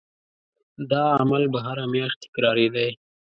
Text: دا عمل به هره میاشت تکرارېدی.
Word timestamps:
دا 0.91 1.03
عمل 1.19 1.43
به 1.51 1.59
هره 1.67 1.85
میاشت 1.93 2.17
تکرارېدی. 2.25 2.89